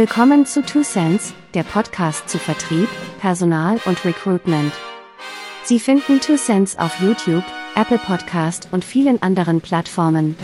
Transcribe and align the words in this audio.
Willkommen 0.00 0.46
zu 0.46 0.62
Two 0.62 0.80
Cents, 0.80 1.34
der 1.52 1.62
Podcast 1.62 2.26
zu 2.26 2.38
Vertrieb, 2.38 2.88
Personal 3.20 3.78
und 3.84 4.02
Recruitment. 4.06 4.72
Sie 5.62 5.78
finden 5.78 6.22
Two 6.22 6.36
Cents 6.36 6.78
auf 6.78 7.02
YouTube, 7.02 7.44
Apple 7.76 7.98
Podcast 7.98 8.68
und 8.72 8.82
vielen 8.82 9.20
anderen 9.20 9.60
Plattformen. 9.60 10.36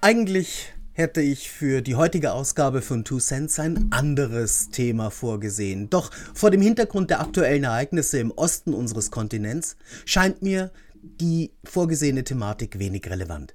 Eigentlich 0.00 0.72
hätte 0.98 1.20
ich 1.20 1.48
für 1.48 1.80
die 1.80 1.94
heutige 1.94 2.32
Ausgabe 2.32 2.82
von 2.82 3.04
Two 3.04 3.20
Cents 3.20 3.60
ein 3.60 3.86
anderes 3.92 4.70
Thema 4.70 5.12
vorgesehen. 5.12 5.88
Doch 5.88 6.10
vor 6.34 6.50
dem 6.50 6.60
Hintergrund 6.60 7.10
der 7.10 7.20
aktuellen 7.20 7.62
Ereignisse 7.62 8.18
im 8.18 8.32
Osten 8.32 8.74
unseres 8.74 9.12
Kontinents 9.12 9.76
scheint 10.04 10.42
mir 10.42 10.72
die 11.00 11.52
vorgesehene 11.62 12.24
Thematik 12.24 12.80
wenig 12.80 13.08
relevant. 13.08 13.54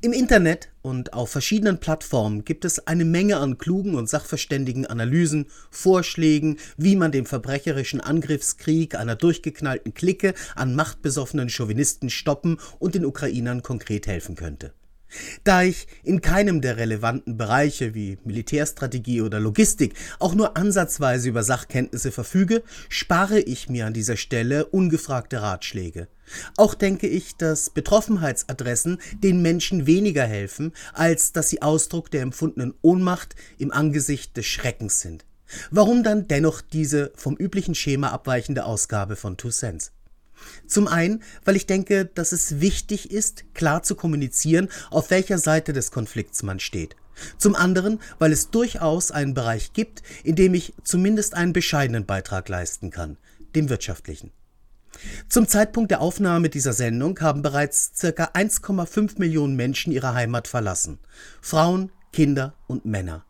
Im 0.00 0.14
Internet 0.14 0.70
und 0.80 1.12
auf 1.12 1.30
verschiedenen 1.30 1.78
Plattformen 1.78 2.46
gibt 2.46 2.64
es 2.64 2.86
eine 2.86 3.04
Menge 3.04 3.36
an 3.36 3.58
klugen 3.58 3.94
und 3.94 4.08
sachverständigen 4.08 4.86
Analysen, 4.86 5.46
Vorschlägen, 5.70 6.56
wie 6.78 6.96
man 6.96 7.12
dem 7.12 7.26
verbrecherischen 7.26 8.00
Angriffskrieg 8.00 8.94
einer 8.94 9.14
durchgeknallten 9.14 9.92
Clique 9.92 10.32
an 10.56 10.74
machtbesoffenen 10.74 11.50
Chauvinisten 11.50 12.08
stoppen 12.08 12.58
und 12.78 12.94
den 12.94 13.04
Ukrainern 13.04 13.62
konkret 13.62 14.06
helfen 14.06 14.36
könnte. 14.36 14.72
Da 15.44 15.62
ich 15.62 15.86
in 16.02 16.20
keinem 16.20 16.60
der 16.60 16.76
relevanten 16.76 17.36
Bereiche 17.36 17.94
wie 17.94 18.18
Militärstrategie 18.24 19.22
oder 19.22 19.40
Logistik 19.40 19.94
auch 20.18 20.34
nur 20.34 20.56
ansatzweise 20.56 21.28
über 21.28 21.42
Sachkenntnisse 21.42 22.12
verfüge, 22.12 22.62
spare 22.88 23.40
ich 23.40 23.68
mir 23.68 23.86
an 23.86 23.94
dieser 23.94 24.16
Stelle 24.16 24.66
ungefragte 24.66 25.40
Ratschläge. 25.40 26.08
Auch 26.56 26.74
denke 26.74 27.06
ich, 27.06 27.36
dass 27.36 27.70
Betroffenheitsadressen 27.70 28.98
den 29.22 29.40
Menschen 29.40 29.86
weniger 29.86 30.24
helfen, 30.24 30.72
als 30.92 31.32
dass 31.32 31.48
sie 31.48 31.62
Ausdruck 31.62 32.10
der 32.10 32.22
empfundenen 32.22 32.74
Ohnmacht 32.82 33.34
im 33.56 33.72
Angesicht 33.72 34.36
des 34.36 34.46
Schreckens 34.46 35.00
sind. 35.00 35.24
Warum 35.70 36.02
dann 36.02 36.28
dennoch 36.28 36.60
diese 36.60 37.12
vom 37.16 37.34
üblichen 37.36 37.74
Schema 37.74 38.08
abweichende 38.10 38.66
Ausgabe 38.66 39.16
von 39.16 39.38
Two 39.38 39.48
Cents? 39.48 39.92
Zum 40.66 40.88
einen, 40.88 41.22
weil 41.44 41.56
ich 41.56 41.66
denke, 41.66 42.04
dass 42.06 42.32
es 42.32 42.60
wichtig 42.60 43.10
ist, 43.10 43.44
klar 43.54 43.82
zu 43.82 43.94
kommunizieren, 43.94 44.68
auf 44.90 45.10
welcher 45.10 45.38
Seite 45.38 45.72
des 45.72 45.90
Konflikts 45.90 46.42
man 46.42 46.60
steht. 46.60 46.96
Zum 47.36 47.56
anderen, 47.56 48.00
weil 48.18 48.32
es 48.32 48.50
durchaus 48.50 49.10
einen 49.10 49.34
Bereich 49.34 49.72
gibt, 49.72 50.02
in 50.22 50.36
dem 50.36 50.54
ich 50.54 50.74
zumindest 50.84 51.34
einen 51.34 51.52
bescheidenen 51.52 52.06
Beitrag 52.06 52.48
leisten 52.48 52.90
kann, 52.90 53.16
dem 53.54 53.68
wirtschaftlichen. 53.68 54.30
Zum 55.28 55.46
Zeitpunkt 55.46 55.90
der 55.90 56.00
Aufnahme 56.00 56.48
dieser 56.48 56.72
Sendung 56.72 57.18
haben 57.20 57.42
bereits 57.42 57.92
ca. 58.00 58.24
1,5 58.24 59.18
Millionen 59.18 59.56
Menschen 59.56 59.92
ihre 59.92 60.14
Heimat 60.14 60.48
verlassen. 60.48 60.98
Frauen, 61.40 61.92
Kinder 62.12 62.54
und 62.66 62.84
Männer. 62.84 63.24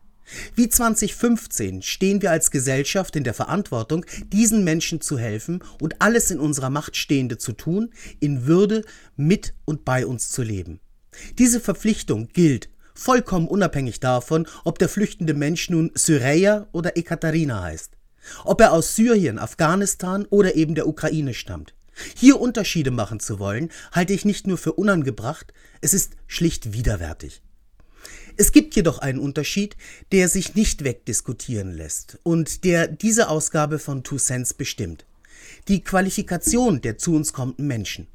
Wie 0.55 0.69
2015 0.69 1.81
stehen 1.81 2.21
wir 2.21 2.31
als 2.31 2.51
Gesellschaft 2.51 3.15
in 3.15 3.23
der 3.23 3.33
Verantwortung, 3.33 4.05
diesen 4.31 4.63
Menschen 4.63 5.01
zu 5.01 5.17
helfen 5.17 5.63
und 5.81 6.01
alles 6.01 6.31
in 6.31 6.39
unserer 6.39 6.69
Macht 6.69 6.95
Stehende 6.95 7.37
zu 7.37 7.53
tun, 7.53 7.91
in 8.19 8.45
Würde 8.45 8.83
mit 9.15 9.53
und 9.65 9.85
bei 9.85 10.05
uns 10.05 10.29
zu 10.29 10.43
leben. 10.43 10.79
Diese 11.37 11.59
Verpflichtung 11.59 12.29
gilt 12.33 12.69
vollkommen 12.93 13.47
unabhängig 13.47 13.99
davon, 13.99 14.47
ob 14.63 14.77
der 14.79 14.89
flüchtende 14.89 15.33
Mensch 15.33 15.69
nun 15.69 15.91
Syreia 15.95 16.67
oder 16.71 16.97
Ekaterina 16.97 17.61
heißt, 17.63 17.93
ob 18.43 18.61
er 18.61 18.73
aus 18.73 18.95
Syrien, 18.95 19.39
Afghanistan 19.39 20.25
oder 20.29 20.55
eben 20.55 20.75
der 20.75 20.87
Ukraine 20.87 21.33
stammt. 21.33 21.73
Hier 22.15 22.39
Unterschiede 22.39 22.91
machen 22.91 23.19
zu 23.19 23.39
wollen, 23.39 23.69
halte 23.91 24.13
ich 24.13 24.25
nicht 24.25 24.47
nur 24.47 24.57
für 24.57 24.73
unangebracht, 24.73 25.53
es 25.81 25.93
ist 25.93 26.13
schlicht 26.27 26.73
widerwärtig. 26.73 27.41
Es 28.41 28.53
gibt 28.53 28.73
jedoch 28.73 28.99
einen 28.99 29.19
Unterschied, 29.19 29.75
der 30.13 30.29
sich 30.29 30.55
nicht 30.55 30.85
wegdiskutieren 30.85 31.73
lässt 31.73 32.19
und 32.23 32.63
der 32.63 32.87
diese 32.87 33.27
Ausgabe 33.27 33.79
von 33.79 34.01
Two 34.01 34.15
Cents 34.15 34.53
bestimmt. 34.53 35.05
Die 35.67 35.83
Qualifikation 35.83 36.79
der 36.79 36.97
zu 36.97 37.15
uns 37.15 37.33
kommenden 37.33 37.67
Menschen. 37.67 38.07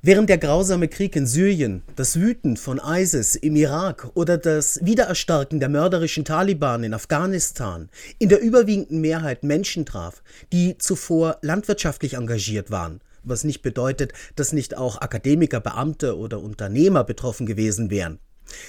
Während 0.00 0.28
der 0.28 0.38
grausame 0.38 0.86
Krieg 0.86 1.16
in 1.16 1.26
Syrien, 1.26 1.82
das 1.96 2.20
Wüten 2.20 2.56
von 2.56 2.80
ISIS 2.86 3.34
im 3.34 3.56
Irak 3.56 4.12
oder 4.14 4.38
das 4.38 4.78
Wiedererstarken 4.84 5.58
der 5.58 5.70
mörderischen 5.70 6.24
Taliban 6.24 6.84
in 6.84 6.94
Afghanistan 6.94 7.90
in 8.20 8.28
der 8.28 8.42
überwiegenden 8.42 9.00
Mehrheit 9.00 9.42
Menschen 9.42 9.84
traf, 9.84 10.22
die 10.52 10.78
zuvor 10.78 11.38
landwirtschaftlich 11.42 12.14
engagiert 12.14 12.70
waren, 12.70 13.00
was 13.24 13.42
nicht 13.42 13.62
bedeutet, 13.62 14.12
dass 14.36 14.52
nicht 14.52 14.76
auch 14.76 15.00
Akademiker, 15.00 15.58
Beamte 15.58 16.16
oder 16.16 16.38
Unternehmer 16.38 17.02
betroffen 17.02 17.44
gewesen 17.44 17.90
wären 17.90 18.20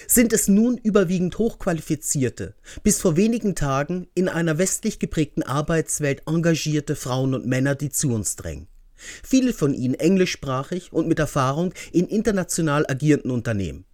sind 0.08 0.34
es 0.34 0.48
nun 0.48 0.78
überwiegend 0.78 1.38
hochqualifizierte, 1.38 2.56
bis 2.84 3.02
vor 3.02 3.16
wenigen 3.16 3.56
Tagen 3.56 4.08
in 4.16 4.30
einer 4.30 4.58
westlich 4.58 5.00
geprägten 5.00 5.44
Arbeitswelt 5.44 6.24
engagierte 6.26 6.96
Frauen 6.96 7.34
und 7.34 7.46
Männer, 7.46 7.76
die 7.76 7.90
zu 7.90 8.14
uns 8.14 8.36
drängen. 8.36 8.68
Viele 9.24 9.54
von 9.54 9.74
ihnen 9.74 9.96
englischsprachig 9.96 10.94
und 10.94 11.08
mit 11.08 11.20
Erfahrung 11.20 11.74
in 11.92 12.08
international 12.08 12.86
agierenden 12.88 13.32
Unternehmen. 13.32 13.86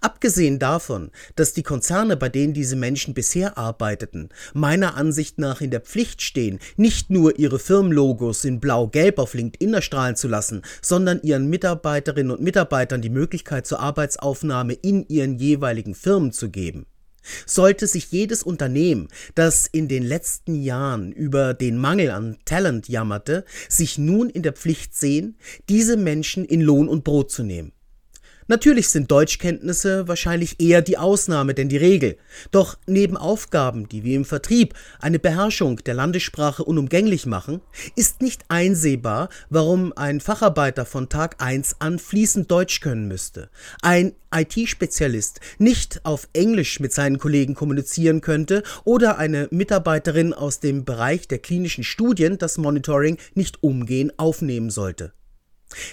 Abgesehen 0.00 0.58
davon, 0.58 1.10
dass 1.36 1.52
die 1.52 1.62
Konzerne, 1.62 2.16
bei 2.16 2.28
denen 2.28 2.54
diese 2.54 2.76
Menschen 2.76 3.14
bisher 3.14 3.58
arbeiteten, 3.58 4.28
meiner 4.52 4.96
Ansicht 4.96 5.38
nach 5.38 5.60
in 5.60 5.70
der 5.70 5.80
Pflicht 5.80 6.22
stehen, 6.22 6.58
nicht 6.76 7.10
nur 7.10 7.38
ihre 7.38 7.58
Firmenlogos 7.58 8.44
in 8.44 8.60
blau-gelb 8.60 9.18
auf 9.18 9.34
LinkedIn 9.34 9.74
erstrahlen 9.74 10.16
zu 10.16 10.28
lassen, 10.28 10.62
sondern 10.82 11.20
ihren 11.22 11.48
Mitarbeiterinnen 11.48 12.32
und 12.32 12.42
Mitarbeitern 12.42 13.02
die 13.02 13.10
Möglichkeit 13.10 13.66
zur 13.66 13.80
Arbeitsaufnahme 13.80 14.74
in 14.74 15.06
ihren 15.08 15.36
jeweiligen 15.36 15.94
Firmen 15.94 16.32
zu 16.32 16.50
geben. 16.50 16.86
Sollte 17.46 17.86
sich 17.86 18.10
jedes 18.10 18.42
Unternehmen, 18.42 19.08
das 19.34 19.66
in 19.66 19.88
den 19.88 20.02
letzten 20.02 20.54
Jahren 20.62 21.10
über 21.10 21.54
den 21.54 21.78
Mangel 21.78 22.10
an 22.10 22.36
Talent 22.44 22.88
jammerte, 22.88 23.44
sich 23.68 23.96
nun 23.96 24.28
in 24.28 24.42
der 24.42 24.52
Pflicht 24.52 24.94
sehen, 24.94 25.38
diese 25.68 25.96
Menschen 25.96 26.44
in 26.44 26.60
Lohn 26.60 26.88
und 26.88 27.04
Brot 27.04 27.30
zu 27.30 27.42
nehmen. 27.42 27.72
Natürlich 28.46 28.90
sind 28.90 29.10
Deutschkenntnisse 29.10 30.06
wahrscheinlich 30.06 30.60
eher 30.60 30.82
die 30.82 30.98
Ausnahme 30.98 31.54
denn 31.54 31.70
die 31.70 31.78
Regel. 31.78 32.18
Doch 32.50 32.76
neben 32.86 33.16
Aufgaben, 33.16 33.88
die 33.88 34.04
wie 34.04 34.14
im 34.14 34.26
Vertrieb 34.26 34.74
eine 35.00 35.18
Beherrschung 35.18 35.78
der 35.84 35.94
Landessprache 35.94 36.62
unumgänglich 36.62 37.24
machen, 37.24 37.62
ist 37.96 38.20
nicht 38.20 38.42
einsehbar, 38.48 39.30
warum 39.48 39.94
ein 39.96 40.20
Facharbeiter 40.20 40.84
von 40.84 41.08
Tag 41.08 41.36
1 41.42 41.76
an 41.78 41.98
fließend 41.98 42.50
Deutsch 42.50 42.80
können 42.80 43.08
müsste, 43.08 43.48
ein 43.80 44.12
IT-Spezialist 44.34 45.40
nicht 45.58 46.00
auf 46.04 46.28
Englisch 46.34 46.80
mit 46.80 46.92
seinen 46.92 47.18
Kollegen 47.18 47.54
kommunizieren 47.54 48.20
könnte 48.20 48.62
oder 48.84 49.16
eine 49.16 49.48
Mitarbeiterin 49.52 50.34
aus 50.34 50.60
dem 50.60 50.84
Bereich 50.84 51.28
der 51.28 51.38
klinischen 51.38 51.84
Studien 51.84 52.36
das 52.36 52.58
Monitoring 52.58 53.16
nicht 53.34 53.62
umgehend 53.62 54.18
aufnehmen 54.18 54.68
sollte. 54.68 55.12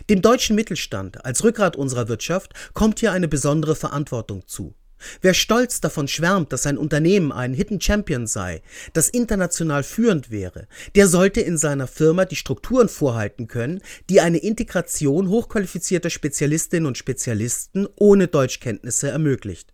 Dem 0.10 0.22
deutschen 0.22 0.56
Mittelstand 0.56 1.26
als 1.26 1.44
Rückgrat 1.44 1.76
unserer 1.76 2.08
Wirtschaft 2.08 2.54
kommt 2.74 3.00
hier 3.00 3.12
eine 3.12 3.28
besondere 3.28 3.76
Verantwortung 3.76 4.48
zu. 4.48 4.76
Wer 5.22 5.34
stolz 5.34 5.82
davon 5.82 6.08
schwärmt, 6.08 6.54
dass 6.54 6.64
sein 6.64 6.78
Unternehmen 6.78 7.32
ein 7.32 7.54
Hidden 7.54 7.82
Champion 7.82 8.28
sei, 8.28 8.62
das 8.94 9.10
international 9.10 9.84
führend 9.84 10.32
wäre, 10.32 10.68
der 10.96 11.08
sollte 11.08 11.42
in 11.42 11.58
seiner 11.58 11.88
Firma 11.88 12.26
die 12.26 12.36
Strukturen 12.36 12.90
vorhalten 12.90 13.48
können, 13.48 13.82
die 14.10 14.22
eine 14.22 14.38
Integration 14.38 15.30
hochqualifizierter 15.30 16.10
Spezialistinnen 16.10 16.86
und 16.86 16.98
Spezialisten 16.98 17.88
ohne 17.96 18.28
Deutschkenntnisse 18.28 19.10
ermöglicht. 19.10 19.74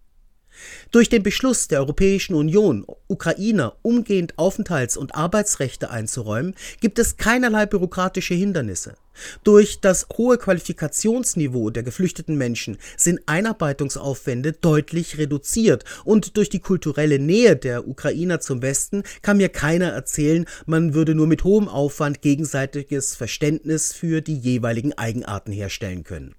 Durch 0.92 1.10
den 1.10 1.22
Beschluss 1.22 1.68
der 1.68 1.80
Europäischen 1.80 2.34
Union, 2.34 2.86
Ukrainer 3.08 3.76
umgehend 3.84 4.38
Aufenthalts- 4.38 4.98
und 4.98 5.14
Arbeitsrechte 5.14 5.92
einzuräumen, 5.92 6.56
gibt 6.80 6.98
es 6.98 7.18
keinerlei 7.18 7.68
bürokratische 7.68 8.34
Hindernisse. 8.34 8.96
Durch 9.44 9.80
das 9.80 10.08
hohe 10.18 10.38
Qualifikationsniveau 10.38 11.70
der 11.70 11.84
geflüchteten 11.84 12.38
Menschen 12.38 12.78
sind 12.96 13.22
Einarbeitungsaufwände 13.26 14.54
deutlich 14.54 15.18
reduziert 15.18 15.84
und 16.06 16.38
durch 16.38 16.50
die 16.50 16.60
kulturelle 16.60 17.20
Nähe 17.20 17.56
der 17.56 17.88
Ukrainer 17.88 18.40
zum 18.40 18.62
Westen 18.62 19.04
kann 19.22 19.38
mir 19.38 19.50
keiner 19.50 19.90
erzählen, 19.90 20.46
man 20.66 20.94
würde 20.94 21.16
nur 21.16 21.28
mit 21.28 21.44
hohem 21.44 21.68
Aufwand 21.68 22.22
gegenseitiges 22.22 23.16
Verständnis 23.16 23.94
für 23.94 24.22
die 24.22 24.38
jeweiligen 24.38 24.94
Eigenarten 24.94 25.52
herstellen 25.52 26.04
können. 26.04 26.36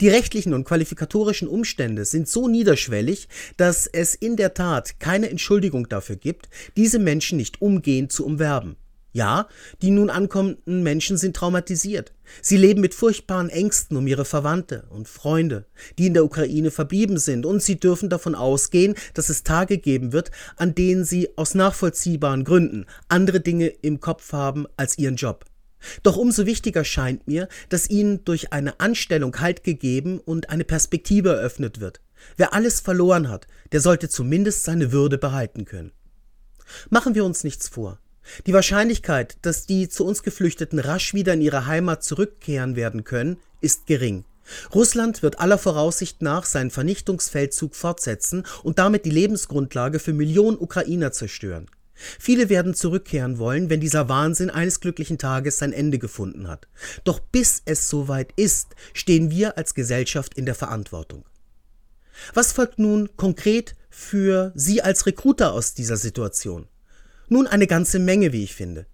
Die 0.00 0.08
rechtlichen 0.08 0.54
und 0.54 0.64
qualifikatorischen 0.64 1.48
Umstände 1.48 2.04
sind 2.04 2.28
so 2.28 2.48
niederschwellig, 2.48 3.28
dass 3.56 3.86
es 3.86 4.14
in 4.14 4.36
der 4.36 4.54
Tat 4.54 5.00
keine 5.00 5.28
Entschuldigung 5.30 5.88
dafür 5.88 6.16
gibt, 6.16 6.48
diese 6.76 6.98
Menschen 6.98 7.36
nicht 7.36 7.60
umgehend 7.60 8.12
zu 8.12 8.24
umwerben. 8.24 8.76
Ja, 9.16 9.48
die 9.80 9.92
nun 9.92 10.10
ankommenden 10.10 10.82
Menschen 10.82 11.16
sind 11.16 11.34
traumatisiert. 11.34 12.12
Sie 12.42 12.58
leben 12.58 12.82
mit 12.82 12.92
furchtbaren 12.92 13.48
Ängsten 13.48 13.96
um 13.96 14.06
ihre 14.06 14.26
Verwandte 14.26 14.84
und 14.90 15.08
Freunde, 15.08 15.64
die 15.98 16.08
in 16.08 16.12
der 16.12 16.26
Ukraine 16.26 16.70
verblieben 16.70 17.16
sind, 17.16 17.46
und 17.46 17.62
sie 17.62 17.80
dürfen 17.80 18.10
davon 18.10 18.34
ausgehen, 18.34 18.94
dass 19.14 19.30
es 19.30 19.42
Tage 19.42 19.78
geben 19.78 20.12
wird, 20.12 20.32
an 20.56 20.74
denen 20.74 21.06
sie 21.06 21.30
aus 21.38 21.54
nachvollziehbaren 21.54 22.44
Gründen 22.44 22.84
andere 23.08 23.40
Dinge 23.40 23.68
im 23.68 24.00
Kopf 24.00 24.34
haben 24.34 24.66
als 24.76 24.98
ihren 24.98 25.16
Job. 25.16 25.46
Doch 26.02 26.18
umso 26.18 26.44
wichtiger 26.44 26.84
scheint 26.84 27.26
mir, 27.26 27.48
dass 27.70 27.88
ihnen 27.88 28.22
durch 28.26 28.52
eine 28.52 28.80
Anstellung 28.80 29.40
Halt 29.40 29.64
gegeben 29.64 30.20
und 30.20 30.50
eine 30.50 30.64
Perspektive 30.64 31.30
eröffnet 31.30 31.80
wird. 31.80 32.02
Wer 32.36 32.52
alles 32.52 32.80
verloren 32.80 33.30
hat, 33.30 33.46
der 33.72 33.80
sollte 33.80 34.10
zumindest 34.10 34.64
seine 34.64 34.92
Würde 34.92 35.16
behalten 35.16 35.64
können. 35.64 35.92
Machen 36.90 37.14
wir 37.14 37.24
uns 37.24 37.44
nichts 37.44 37.66
vor. 37.66 37.98
Die 38.46 38.52
Wahrscheinlichkeit, 38.52 39.36
dass 39.42 39.66
die 39.66 39.88
zu 39.88 40.04
uns 40.04 40.22
Geflüchteten 40.22 40.78
rasch 40.78 41.14
wieder 41.14 41.34
in 41.34 41.40
ihre 41.40 41.66
Heimat 41.66 42.04
zurückkehren 42.04 42.76
werden 42.76 43.04
können, 43.04 43.38
ist 43.60 43.86
gering. 43.86 44.24
Russland 44.74 45.22
wird 45.22 45.40
aller 45.40 45.58
Voraussicht 45.58 46.22
nach 46.22 46.44
seinen 46.44 46.70
Vernichtungsfeldzug 46.70 47.74
fortsetzen 47.74 48.44
und 48.62 48.78
damit 48.78 49.04
die 49.04 49.10
Lebensgrundlage 49.10 49.98
für 49.98 50.12
Millionen 50.12 50.58
Ukrainer 50.58 51.12
zerstören. 51.12 51.66
Viele 51.96 52.50
werden 52.50 52.74
zurückkehren 52.74 53.38
wollen, 53.38 53.70
wenn 53.70 53.80
dieser 53.80 54.08
Wahnsinn 54.08 54.50
eines 54.50 54.80
glücklichen 54.80 55.18
Tages 55.18 55.58
sein 55.58 55.72
Ende 55.72 55.98
gefunden 55.98 56.46
hat. 56.46 56.68
Doch 57.04 57.20
bis 57.20 57.62
es 57.64 57.88
soweit 57.88 58.32
ist, 58.36 58.74
stehen 58.92 59.30
wir 59.30 59.56
als 59.56 59.74
Gesellschaft 59.74 60.34
in 60.34 60.44
der 60.44 60.54
Verantwortung. 60.54 61.24
Was 62.34 62.52
folgt 62.52 62.78
nun 62.78 63.08
konkret 63.16 63.76
für 63.88 64.52
Sie 64.54 64.82
als 64.82 65.06
Recruiter 65.06 65.52
aus 65.52 65.74
dieser 65.74 65.96
Situation? 65.96 66.68
Nun 67.28 67.46
eine 67.46 67.66
ganze 67.66 67.98
Menge, 67.98 68.32
wie 68.32 68.44
ich 68.44 68.54
finde. 68.54 68.86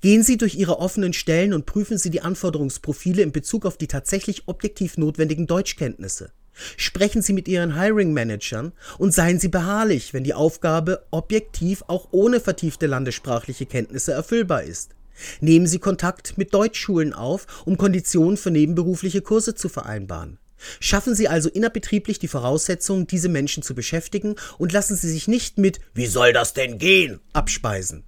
Gehen 0.00 0.22
Sie 0.22 0.38
durch 0.38 0.54
Ihre 0.54 0.78
offenen 0.78 1.12
Stellen 1.12 1.52
und 1.52 1.66
prüfen 1.66 1.98
Sie 1.98 2.10
die 2.10 2.22
Anforderungsprofile 2.22 3.22
in 3.22 3.32
Bezug 3.32 3.66
auf 3.66 3.76
die 3.76 3.86
tatsächlich 3.86 4.48
objektiv 4.48 4.96
notwendigen 4.96 5.46
Deutschkenntnisse. 5.46 6.32
Sprechen 6.76 7.22
Sie 7.22 7.32
mit 7.32 7.46
Ihren 7.46 7.78
Hiring-Managern 7.78 8.72
und 8.98 9.14
seien 9.14 9.38
Sie 9.38 9.48
beharrlich, 9.48 10.12
wenn 10.12 10.24
die 10.24 10.34
Aufgabe 10.34 11.04
objektiv 11.10 11.84
auch 11.86 12.08
ohne 12.10 12.40
vertiefte 12.40 12.86
landessprachliche 12.86 13.66
Kenntnisse 13.66 14.12
erfüllbar 14.12 14.64
ist. 14.64 14.94
Nehmen 15.40 15.66
Sie 15.66 15.78
Kontakt 15.78 16.38
mit 16.38 16.54
Deutschschulen 16.54 17.12
auf, 17.12 17.46
um 17.64 17.76
Konditionen 17.76 18.36
für 18.36 18.50
nebenberufliche 18.50 19.20
Kurse 19.20 19.54
zu 19.54 19.68
vereinbaren. 19.68 20.38
Schaffen 20.80 21.14
Sie 21.14 21.28
also 21.28 21.48
innerbetrieblich 21.48 22.18
die 22.18 22.28
Voraussetzungen, 22.28 23.06
diese 23.06 23.28
Menschen 23.28 23.62
zu 23.62 23.74
beschäftigen 23.74 24.36
und 24.58 24.72
lassen 24.72 24.96
Sie 24.96 25.10
sich 25.10 25.28
nicht 25.28 25.58
mit 25.58 25.80
Wie 25.94 26.06
soll 26.06 26.32
das 26.32 26.52
denn 26.52 26.78
gehen? 26.78 27.20
abspeisen. 27.32 28.04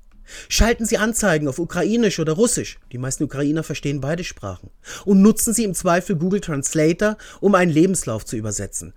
Schalten 0.48 0.86
Sie 0.86 0.98
Anzeigen 0.98 1.48
auf 1.48 1.58
Ukrainisch 1.58 2.18
oder 2.20 2.34
Russisch, 2.34 2.78
die 2.92 2.98
meisten 2.98 3.24
Ukrainer 3.24 3.62
verstehen 3.62 4.00
beide 4.00 4.24
Sprachen, 4.24 4.70
und 5.04 5.22
nutzen 5.22 5.52
Sie 5.52 5.64
im 5.64 5.74
Zweifel 5.74 6.16
Google 6.16 6.40
Translator, 6.40 7.16
um 7.40 7.54
einen 7.54 7.72
Lebenslauf 7.72 8.24
zu 8.24 8.36
übersetzen. 8.36 8.94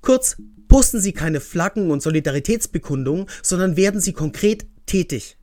Kurz, 0.00 0.36
posten 0.68 1.00
Sie 1.00 1.12
keine 1.12 1.40
Flaggen 1.40 1.90
und 1.90 2.02
Solidaritätsbekundungen, 2.02 3.26
sondern 3.42 3.76
werden 3.76 4.00
Sie 4.00 4.12
konkret 4.12 4.66
tätig. 4.86 5.36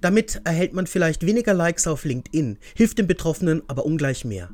Damit 0.00 0.42
erhält 0.44 0.74
man 0.74 0.86
vielleicht 0.86 1.24
weniger 1.24 1.54
Likes 1.54 1.86
auf 1.86 2.04
LinkedIn, 2.04 2.58
hilft 2.74 2.98
den 2.98 3.06
Betroffenen 3.06 3.62
aber 3.68 3.86
ungleich 3.86 4.24
mehr. 4.24 4.50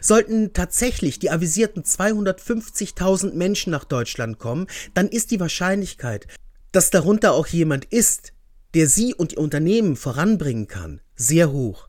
Sollten 0.00 0.52
tatsächlich 0.52 1.18
die 1.18 1.30
avisierten 1.30 1.82
250.000 1.82 3.34
Menschen 3.34 3.70
nach 3.70 3.84
Deutschland 3.84 4.38
kommen, 4.38 4.66
dann 4.94 5.08
ist 5.08 5.30
die 5.30 5.40
Wahrscheinlichkeit, 5.40 6.26
dass 6.72 6.90
darunter 6.90 7.32
auch 7.32 7.46
jemand 7.46 7.84
ist, 7.86 8.32
der 8.74 8.88
Sie 8.88 9.14
und 9.14 9.32
Ihr 9.32 9.38
Unternehmen 9.38 9.96
voranbringen 9.96 10.66
kann, 10.66 11.00
sehr 11.16 11.52
hoch. 11.52 11.88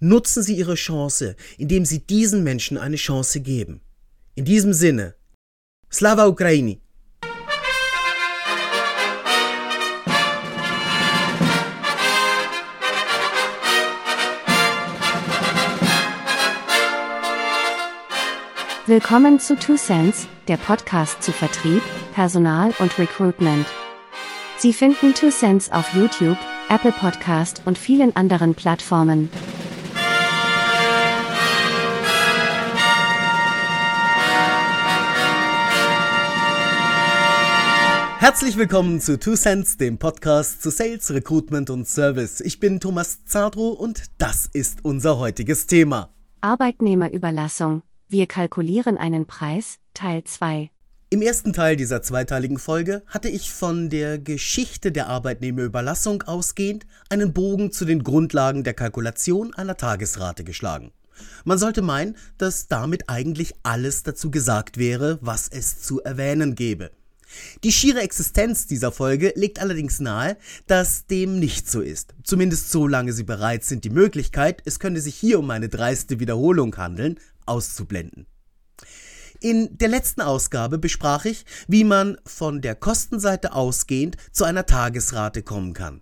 Nutzen 0.00 0.42
Sie 0.42 0.56
Ihre 0.56 0.74
Chance, 0.74 1.36
indem 1.58 1.84
Sie 1.84 2.00
diesen 2.00 2.42
Menschen 2.44 2.76
eine 2.76 2.96
Chance 2.96 3.40
geben. 3.40 3.80
In 4.34 4.44
diesem 4.44 4.72
Sinne, 4.72 5.14
Slava 5.90 6.26
Ukraini! 6.26 6.83
Willkommen 18.86 19.40
zu 19.40 19.56
Two 19.56 19.76
Cents, 19.76 20.28
der 20.46 20.58
Podcast 20.58 21.22
zu 21.22 21.32
Vertrieb, 21.32 21.80
Personal 22.12 22.74
und 22.78 22.98
Recruitment. 22.98 23.66
Sie 24.58 24.74
finden 24.74 25.14
Two 25.14 25.30
Cents 25.30 25.72
auf 25.72 25.94
YouTube, 25.94 26.36
Apple 26.68 26.92
Podcast 26.92 27.62
und 27.64 27.78
vielen 27.78 28.14
anderen 28.14 28.54
Plattformen. 28.54 29.30
Herzlich 38.18 38.58
willkommen 38.58 39.00
zu 39.00 39.18
Two 39.18 39.34
Cents, 39.34 39.78
dem 39.78 39.96
Podcast 39.96 40.62
zu 40.62 40.68
Sales, 40.68 41.10
Recruitment 41.10 41.70
und 41.70 41.88
Service. 41.88 42.42
Ich 42.42 42.60
bin 42.60 42.80
Thomas 42.80 43.24
Zadro 43.24 43.68
und 43.70 44.02
das 44.18 44.46
ist 44.52 44.84
unser 44.84 45.16
heutiges 45.16 45.66
Thema. 45.66 46.10
Arbeitnehmerüberlassung 46.42 47.80
wir 48.08 48.26
kalkulieren 48.26 48.96
einen 48.96 49.26
Preis, 49.26 49.78
Teil 49.94 50.24
2. 50.24 50.70
Im 51.10 51.22
ersten 51.22 51.52
Teil 51.52 51.76
dieser 51.76 52.02
zweiteiligen 52.02 52.58
Folge 52.58 53.02
hatte 53.06 53.28
ich 53.28 53.52
von 53.52 53.88
der 53.88 54.18
Geschichte 54.18 54.90
der 54.90 55.06
Arbeitnehmerüberlassung 55.08 56.22
ausgehend 56.22 56.86
einen 57.08 57.32
Bogen 57.32 57.70
zu 57.70 57.84
den 57.84 58.02
Grundlagen 58.02 58.64
der 58.64 58.74
Kalkulation 58.74 59.54
einer 59.54 59.76
Tagesrate 59.76 60.44
geschlagen. 60.44 60.92
Man 61.44 61.58
sollte 61.58 61.82
meinen, 61.82 62.16
dass 62.38 62.66
damit 62.66 63.08
eigentlich 63.08 63.54
alles 63.62 64.02
dazu 64.02 64.30
gesagt 64.30 64.76
wäre, 64.76 65.18
was 65.20 65.48
es 65.48 65.80
zu 65.80 66.00
erwähnen 66.02 66.56
gäbe. 66.56 66.90
Die 67.62 67.72
schiere 67.72 68.00
Existenz 68.00 68.66
dieser 68.66 68.92
Folge 68.92 69.32
legt 69.34 69.60
allerdings 69.60 70.00
nahe, 70.00 70.36
dass 70.66 71.06
dem 71.06 71.38
nicht 71.38 71.70
so 71.70 71.80
ist. 71.80 72.14
Zumindest 72.22 72.70
solange 72.70 73.12
Sie 73.12 73.24
bereit 73.24 73.64
sind, 73.64 73.84
die 73.84 73.90
Möglichkeit, 73.90 74.62
es 74.64 74.78
könnte 74.78 75.00
sich 75.00 75.14
hier 75.14 75.38
um 75.38 75.50
eine 75.50 75.68
dreiste 75.68 76.20
Wiederholung 76.20 76.76
handeln, 76.76 77.18
auszublenden. 77.46 78.26
In 79.40 79.76
der 79.76 79.88
letzten 79.88 80.22
Ausgabe 80.22 80.78
besprach 80.78 81.24
ich, 81.26 81.44
wie 81.68 81.84
man 81.84 82.16
von 82.24 82.62
der 82.62 82.74
Kostenseite 82.74 83.52
ausgehend 83.52 84.16
zu 84.32 84.44
einer 84.44 84.64
Tagesrate 84.64 85.42
kommen 85.42 85.74
kann. 85.74 86.00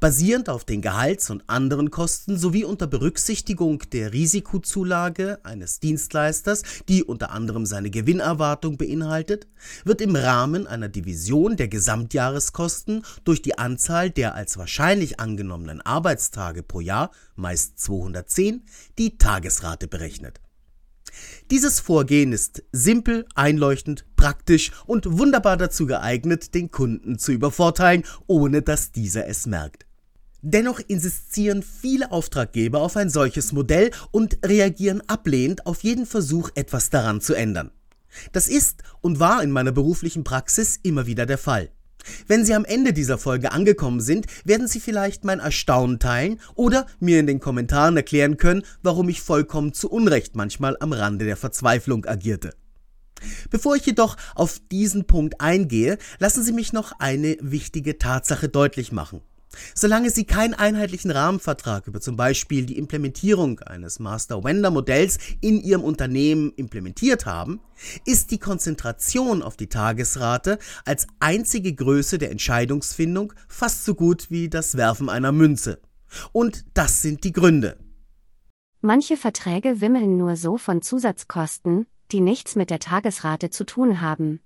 Basierend 0.00 0.50
auf 0.50 0.64
den 0.64 0.82
Gehalts- 0.82 1.30
und 1.30 1.48
anderen 1.48 1.90
Kosten 1.90 2.36
sowie 2.36 2.64
unter 2.64 2.86
Berücksichtigung 2.86 3.78
der 3.92 4.12
Risikozulage 4.12 5.38
eines 5.44 5.80
Dienstleisters, 5.80 6.62
die 6.90 7.04
unter 7.04 7.30
anderem 7.30 7.64
seine 7.64 7.90
Gewinnerwartung 7.90 8.76
beinhaltet, 8.76 9.46
wird 9.84 10.02
im 10.02 10.14
Rahmen 10.14 10.66
einer 10.66 10.90
Division 10.90 11.56
der 11.56 11.68
Gesamtjahreskosten 11.68 13.02
durch 13.24 13.40
die 13.40 13.56
Anzahl 13.56 14.10
der 14.10 14.34
als 14.34 14.58
wahrscheinlich 14.58 15.20
angenommenen 15.20 15.80
Arbeitstage 15.80 16.62
pro 16.62 16.80
Jahr, 16.80 17.10
meist 17.34 17.78
210, 17.80 18.62
die 18.98 19.16
Tagesrate 19.16 19.88
berechnet. 19.88 20.43
Dieses 21.50 21.80
Vorgehen 21.80 22.32
ist 22.32 22.62
simpel, 22.72 23.26
einleuchtend, 23.34 24.04
praktisch 24.16 24.72
und 24.86 25.18
wunderbar 25.18 25.56
dazu 25.56 25.86
geeignet, 25.86 26.54
den 26.54 26.70
Kunden 26.70 27.18
zu 27.18 27.32
übervorteilen, 27.32 28.04
ohne 28.26 28.62
dass 28.62 28.92
dieser 28.92 29.26
es 29.26 29.46
merkt. 29.46 29.86
Dennoch 30.46 30.80
insistieren 30.88 31.62
viele 31.62 32.12
Auftraggeber 32.12 32.80
auf 32.80 32.96
ein 32.98 33.08
solches 33.08 33.52
Modell 33.52 33.90
und 34.10 34.38
reagieren 34.44 35.02
ablehnend 35.06 35.66
auf 35.66 35.84
jeden 35.84 36.04
Versuch, 36.04 36.50
etwas 36.54 36.90
daran 36.90 37.22
zu 37.22 37.34
ändern. 37.34 37.70
Das 38.32 38.48
ist 38.48 38.82
und 39.00 39.20
war 39.20 39.42
in 39.42 39.50
meiner 39.50 39.72
beruflichen 39.72 40.22
Praxis 40.22 40.78
immer 40.82 41.06
wieder 41.06 41.24
der 41.26 41.38
Fall. 41.38 41.70
Wenn 42.26 42.44
Sie 42.44 42.54
am 42.54 42.64
Ende 42.64 42.92
dieser 42.92 43.18
Folge 43.18 43.52
angekommen 43.52 44.00
sind, 44.00 44.26
werden 44.44 44.68
Sie 44.68 44.80
vielleicht 44.80 45.24
mein 45.24 45.40
Erstaunen 45.40 45.98
teilen 45.98 46.40
oder 46.54 46.86
mir 47.00 47.20
in 47.20 47.26
den 47.26 47.40
Kommentaren 47.40 47.96
erklären 47.96 48.36
können, 48.36 48.62
warum 48.82 49.08
ich 49.08 49.20
vollkommen 49.20 49.72
zu 49.72 49.90
Unrecht 49.90 50.36
manchmal 50.36 50.76
am 50.80 50.92
Rande 50.92 51.24
der 51.24 51.36
Verzweiflung 51.36 52.04
agierte. 52.06 52.54
Bevor 53.50 53.76
ich 53.76 53.86
jedoch 53.86 54.16
auf 54.34 54.60
diesen 54.70 55.06
Punkt 55.06 55.40
eingehe, 55.40 55.98
lassen 56.18 56.42
Sie 56.42 56.52
mich 56.52 56.72
noch 56.72 56.92
eine 56.98 57.36
wichtige 57.40 57.98
Tatsache 57.98 58.48
deutlich 58.48 58.92
machen. 58.92 59.22
Solange 59.74 60.10
Sie 60.10 60.24
keinen 60.24 60.54
einheitlichen 60.54 61.10
Rahmenvertrag 61.10 61.86
über 61.86 62.00
zum 62.00 62.16
Beispiel 62.16 62.66
die 62.66 62.78
Implementierung 62.78 63.60
eines 63.60 63.98
Master-Vendor-Modells 63.98 65.18
in 65.40 65.60
Ihrem 65.62 65.82
Unternehmen 65.82 66.52
implementiert 66.56 67.26
haben, 67.26 67.60
ist 68.04 68.30
die 68.30 68.38
Konzentration 68.38 69.42
auf 69.42 69.56
die 69.56 69.68
Tagesrate 69.68 70.58
als 70.84 71.06
einzige 71.20 71.74
Größe 71.74 72.18
der 72.18 72.30
Entscheidungsfindung 72.30 73.32
fast 73.48 73.84
so 73.84 73.94
gut 73.94 74.30
wie 74.30 74.48
das 74.48 74.76
Werfen 74.76 75.08
einer 75.08 75.32
Münze. 75.32 75.80
Und 76.32 76.64
das 76.74 77.02
sind 77.02 77.24
die 77.24 77.32
Gründe. 77.32 77.78
Manche 78.80 79.16
Verträge 79.16 79.80
wimmeln 79.80 80.18
nur 80.18 80.36
so 80.36 80.58
von 80.58 80.82
Zusatzkosten, 80.82 81.86
die 82.12 82.20
nichts 82.20 82.54
mit 82.54 82.70
der 82.70 82.80
Tagesrate 82.80 83.50
zu 83.50 83.64
tun 83.64 84.00
haben. 84.00 84.40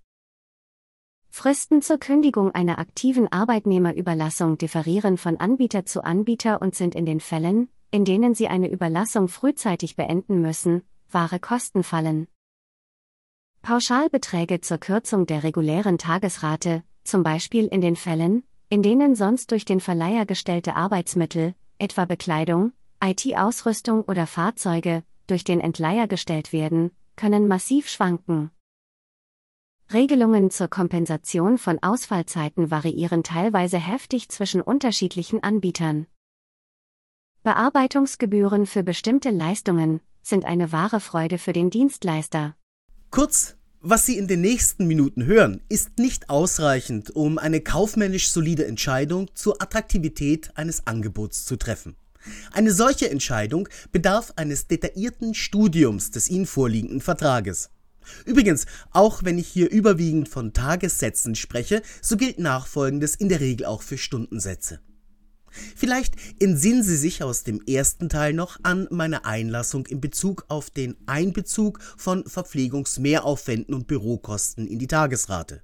Fristen 1.30 1.82
zur 1.82 1.99
Kündigung 1.99 2.52
einer 2.52 2.78
aktiven 2.78 3.30
Arbeitnehmerüberlassung 3.30 4.58
differieren 4.58 5.16
von 5.18 5.37
Anbieter 5.37 5.85
zu 5.87 6.02
Anbieter 6.02 6.61
und 6.61 6.75
sind 6.75 6.94
in 6.94 7.06
den 7.06 7.20
Fällen, 7.20 7.68
in 7.90 8.04
denen 8.04 8.35
Sie 8.35 8.49
eine 8.49 8.70
Überlassung 8.70 9.28
frühzeitig 9.28 9.97
beenden 9.97 10.40
müssen, 10.40 10.82
wahre 11.11 11.38
Kosten 11.38 11.82
fallen. 11.82 12.26
Pauschalbeträge 13.62 14.61
zur 14.61 14.78
Kürzung 14.78 15.26
der 15.26 15.42
regulären 15.42 15.99
Tagesrate, 15.99 16.82
zum 17.04 17.23
Beispiel 17.23 17.66
in 17.66 17.80
den 17.80 17.97
Fällen, 17.97 18.44
in 18.68 18.82
denen 18.82 19.14
sonst 19.14 19.50
durch 19.50 19.64
den 19.64 19.80
Verleiher 19.80 20.26
gestellte 20.26 20.76
Arbeitsmittel, 20.76 21.54
etwa 21.78 22.04
Bekleidung, 22.04 22.73
IT-Ausrüstung 23.02 24.02
oder 24.02 24.26
Fahrzeuge 24.26 25.04
durch 25.26 25.44
den 25.44 25.61
Entleiher 25.61 26.08
gestellt 26.08 26.52
werden, 26.52 26.90
können 27.16 27.49
massiv 27.49 27.88
schwanken. 27.88 28.50
Regelungen 29.92 30.50
zur 30.50 30.68
Kompensation 30.68 31.57
von 31.57 31.78
Ausfallzeiten 31.83 32.71
variieren 32.71 33.23
teilweise 33.23 33.78
heftig 33.78 34.28
zwischen 34.28 34.61
unterschiedlichen 34.61 35.42
Anbietern. 35.42 36.07
Bearbeitungsgebühren 37.42 38.66
für 38.66 38.83
bestimmte 38.83 39.30
Leistungen 39.30 40.00
sind 40.21 40.45
eine 40.45 40.73
wahre 40.73 41.00
Freude 41.00 41.38
für 41.38 41.54
den 41.54 41.71
Dienstleister. 41.71 42.54
Kurz, 43.11 43.57
was 43.80 44.04
Sie 44.04 44.18
in 44.18 44.28
den 44.28 44.42
nächsten 44.42 44.87
Minuten 44.87 45.25
hören, 45.25 45.62
ist 45.71 45.99
nicht 45.99 46.28
ausreichend, 46.28 47.16
um 47.16 47.38
eine 47.38 47.62
kaufmännisch 47.62 48.30
solide 48.30 48.66
Entscheidung 48.66 49.30
zur 49.35 49.62
Attraktivität 49.62 50.50
eines 50.54 50.87
Angebots 50.87 51.47
zu 51.47 51.57
treffen. 51.57 51.97
Eine 52.52 52.73
solche 52.73 53.09
Entscheidung 53.09 53.71
bedarf 53.90 54.35
eines 54.37 54.66
detaillierten 54.66 55.33
Studiums 55.33 56.11
des 56.11 56.28
Ihnen 56.28 56.45
vorliegenden 56.45 57.00
Vertrages. 57.00 57.71
Übrigens, 58.25 58.67
auch 58.91 59.25
wenn 59.25 59.38
ich 59.38 59.49
hier 59.49 59.71
überwiegend 59.71 60.29
von 60.29 60.53
Tagessätzen 60.53 61.35
spreche, 61.35 61.83
so 62.03 62.17
gilt 62.17 62.38
nachfolgendes 62.38 63.15
in 63.15 63.29
der 63.29 63.41
Regel 63.41 63.67
auch 63.67 63.83
für 63.83 63.99
Stundensätze. 63.99 64.81
Vielleicht 65.77 66.15
entsinnen 66.41 66.83
Sie 66.83 66.97
sich 66.97 67.23
aus 67.23 67.43
dem 67.43 67.62
ersten 67.67 68.09
Teil 68.09 68.33
noch 68.33 68.59
an 68.62 68.87
meine 68.91 69.25
Einlassung 69.25 69.87
in 69.87 70.00
Bezug 70.00 70.45
auf 70.49 70.71
den 70.71 70.97
Einbezug 71.07 71.81
von 71.97 72.25
Verpflegungsmehraufwänden 72.27 73.75
und 73.75 73.87
Bürokosten 73.87 74.67
in 74.67 74.79
die 74.79 74.87
Tagesrate. 74.87 75.62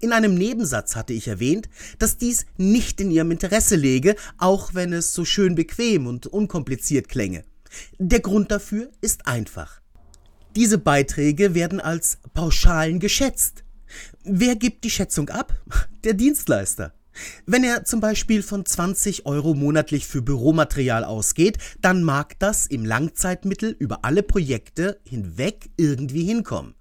In 0.00 0.12
einem 0.12 0.34
Nebensatz 0.34 0.96
hatte 0.96 1.12
ich 1.12 1.28
erwähnt, 1.28 1.68
dass 1.98 2.16
dies 2.16 2.46
nicht 2.56 3.00
in 3.00 3.10
Ihrem 3.10 3.32
Interesse 3.32 3.76
läge, 3.76 4.14
auch 4.38 4.74
wenn 4.74 4.92
es 4.92 5.12
so 5.12 5.24
schön 5.24 5.54
bequem 5.54 6.06
und 6.06 6.26
unkompliziert 6.26 7.08
klänge. 7.08 7.44
Der 7.98 8.20
Grund 8.20 8.50
dafür 8.50 8.90
ist 9.00 9.26
einfach. 9.26 9.80
Diese 10.58 10.78
Beiträge 10.78 11.54
werden 11.54 11.78
als 11.78 12.18
Pauschalen 12.34 12.98
geschätzt. 12.98 13.62
Wer 14.24 14.56
gibt 14.56 14.82
die 14.82 14.90
Schätzung 14.90 15.28
ab? 15.28 15.54
Der 16.02 16.14
Dienstleister. 16.14 16.94
Wenn 17.46 17.62
er 17.62 17.84
zum 17.84 18.00
Beispiel 18.00 18.42
von 18.42 18.66
20 18.66 19.24
Euro 19.24 19.54
monatlich 19.54 20.08
für 20.08 20.20
Büromaterial 20.20 21.04
ausgeht, 21.04 21.58
dann 21.80 22.02
mag 22.02 22.40
das 22.40 22.66
im 22.66 22.84
Langzeitmittel 22.84 23.70
über 23.78 24.04
alle 24.04 24.24
Projekte 24.24 24.98
hinweg 25.04 25.70
irgendwie 25.76 26.24
hinkommen. 26.24 26.74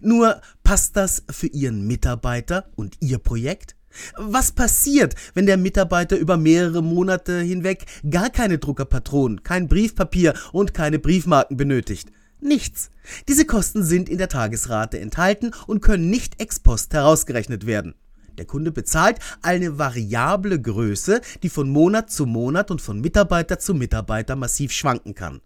Nur 0.00 0.40
passt 0.62 0.96
das 0.96 1.24
für 1.28 1.48
Ihren 1.48 1.88
Mitarbeiter 1.88 2.70
und 2.76 2.98
Ihr 3.00 3.18
Projekt? 3.18 3.74
Was 4.16 4.52
passiert, 4.52 5.16
wenn 5.34 5.46
der 5.46 5.56
Mitarbeiter 5.56 6.16
über 6.16 6.36
mehrere 6.36 6.84
Monate 6.84 7.40
hinweg 7.40 7.84
gar 8.08 8.30
keine 8.30 8.58
Druckerpatronen, 8.58 9.42
kein 9.42 9.66
Briefpapier 9.66 10.34
und 10.52 10.72
keine 10.72 11.00
Briefmarken 11.00 11.56
benötigt? 11.56 12.12
Nichts. 12.44 12.90
Diese 13.26 13.46
Kosten 13.46 13.84
sind 13.84 14.10
in 14.10 14.18
der 14.18 14.28
Tagesrate 14.28 15.00
enthalten 15.00 15.52
und 15.66 15.80
können 15.80 16.10
nicht 16.10 16.42
ex 16.42 16.60
post 16.60 16.92
herausgerechnet 16.92 17.64
werden. 17.64 17.94
Der 18.36 18.44
Kunde 18.44 18.70
bezahlt 18.70 19.18
eine 19.40 19.78
variable 19.78 20.60
Größe, 20.60 21.22
die 21.42 21.48
von 21.48 21.70
Monat 21.70 22.10
zu 22.10 22.26
Monat 22.26 22.70
und 22.70 22.82
von 22.82 23.00
Mitarbeiter 23.00 23.58
zu 23.58 23.72
Mitarbeiter 23.72 24.36
massiv 24.36 24.72
schwanken 24.72 25.14
kann. 25.14 25.40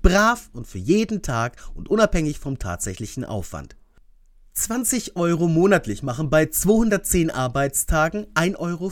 Brav 0.00 0.48
und 0.54 0.66
für 0.66 0.78
jeden 0.78 1.20
Tag 1.20 1.56
und 1.74 1.90
unabhängig 1.90 2.38
vom 2.38 2.58
tatsächlichen 2.58 3.26
Aufwand. 3.26 3.76
20 4.54 5.16
Euro 5.16 5.48
monatlich 5.48 6.02
machen 6.02 6.30
bei 6.30 6.46
210 6.46 7.30
Arbeitstagen 7.30 8.24
1,14 8.34 8.56
Euro 8.56 8.90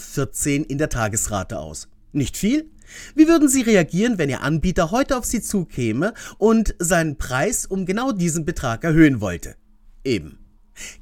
in 0.69 0.77
der 0.77 0.91
Tagesrate 0.91 1.59
aus. 1.59 1.89
Nicht 2.13 2.37
viel? 2.37 2.71
Wie 3.15 3.29
würden 3.29 3.49
Sie 3.49 3.63
reagieren, 3.63 4.19
wenn 4.19 4.31
Ihr 4.31 4.43
Anbieter 4.43 4.91
heute 4.91 5.17
auf 5.17 5.25
Sie 5.25 5.43
zukäme 5.43 6.15
und 6.39 6.75
seinen 6.79 7.17
Preis 7.19 7.67
um 7.67 7.87
genau 7.87 8.13
diesen 8.13 8.45
Betrag 8.45 8.85
erhöhen 8.85 9.21
wollte? 9.21 9.57
Eben. 10.05 10.39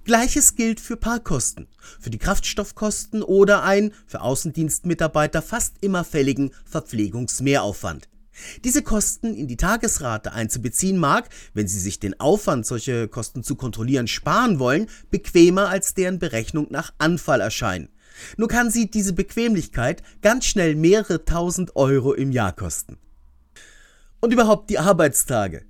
Gleiches 0.04 0.54
gilt 0.54 0.80
für 0.80 0.96
Parkkosten, 0.96 1.66
für 1.98 2.10
die 2.10 2.18
Kraftstoffkosten 2.18 3.22
oder 3.22 3.64
ein 3.64 3.92
für 4.06 4.20
Außendienstmitarbeiter 4.20 5.42
fast 5.42 5.76
immer 5.80 6.04
fälligen 6.04 6.52
Verpflegungsmehraufwand. 6.64 8.08
Diese 8.64 8.82
Kosten 8.82 9.34
in 9.34 9.46
die 9.46 9.56
Tagesrate 9.56 10.32
einzubeziehen 10.32 10.98
mag, 10.98 11.28
wenn 11.54 11.68
Sie 11.68 11.78
sich 11.78 12.00
den 12.00 12.18
Aufwand, 12.18 12.66
solche 12.66 13.08
Kosten 13.08 13.42
zu 13.44 13.54
kontrollieren, 13.56 14.08
sparen 14.08 14.58
wollen, 14.58 14.88
bequemer 15.10 15.68
als 15.68 15.94
deren 15.94 16.18
Berechnung 16.18 16.66
nach 16.70 16.92
Anfall 16.98 17.40
erscheinen. 17.40 17.88
Nur 18.36 18.48
kann 18.48 18.70
sie 18.70 18.90
diese 18.90 19.12
Bequemlichkeit 19.12 20.02
ganz 20.22 20.46
schnell 20.46 20.74
mehrere 20.74 21.24
tausend 21.24 21.76
Euro 21.76 22.12
im 22.14 22.32
Jahr 22.32 22.54
kosten. 22.54 22.98
Und 24.20 24.32
überhaupt 24.32 24.70
die 24.70 24.78
Arbeitstage. 24.78 25.64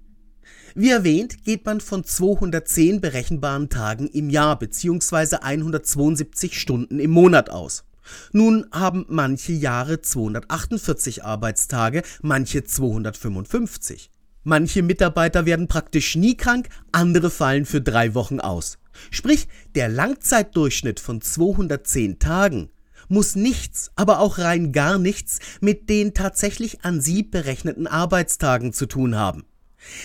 Wie 0.77 0.91
erwähnt, 0.91 1.45
geht 1.45 1.65
man 1.67 1.81
von 1.81 2.05
210 2.05 3.01
berechenbaren 3.01 3.69
Tagen 3.69 4.09
im 4.09 4.29
Jahr 4.29 4.59
bzw. 4.59 5.37
172 5.37 6.61
Stunden 6.61 6.99
im 6.99 7.13
Monat 7.13 7.49
aus. 7.51 7.85
Nun 8.33 8.67
haben 8.73 9.07
manche 9.09 9.53
Jahre 9.53 10.01
248 10.01 11.25
Arbeitstage, 11.25 12.03
manche 12.23 12.65
255. 12.65 14.11
Manche 14.43 14.83
Mitarbeiter 14.83 15.47
werden 15.47 15.69
praktisch 15.69 16.17
nie 16.17 16.37
krank, 16.37 16.69
andere 16.93 17.31
fallen 17.31 17.65
für 17.65 17.81
drei 17.81 18.15
Wochen 18.15 18.41
aus. 18.41 18.79
Sprich, 19.11 19.49
der 19.75 19.89
Langzeitdurchschnitt 19.89 21.01
von 21.01 21.21
210 21.21 22.19
Tagen 22.19 22.71
muss 23.09 23.37
nichts, 23.37 23.91
aber 23.97 24.21
auch 24.21 24.39
rein 24.39 24.73
gar 24.73 24.99
nichts 24.99 25.39
mit 25.61 25.89
den 25.91 26.15
tatsächlich 26.15 26.85
an 26.85 27.01
Sie 27.01 27.23
berechneten 27.23 27.87
Arbeitstagen 27.87 28.73
zu 28.73 28.87
tun 28.87 29.15
haben. 29.17 29.45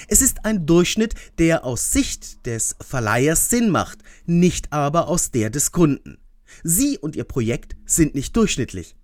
Es 0.07 0.21
ist 0.21 0.45
ein 0.45 0.65
Durchschnitt, 0.65 1.15
der 1.37 1.63
aus 1.63 1.91
Sicht 1.91 2.45
des 2.45 2.75
Verleihers 2.81 3.49
Sinn 3.49 3.69
macht, 3.69 3.99
nicht 4.25 4.73
aber 4.73 5.07
aus 5.07 5.31
der 5.31 5.49
des 5.49 5.71
Kunden. 5.71 6.17
Sie 6.63 6.97
und 6.97 7.15
Ihr 7.15 7.23
Projekt 7.23 7.75
sind 7.85 8.15
nicht 8.15 8.35
durchschnittlich. 8.35 8.95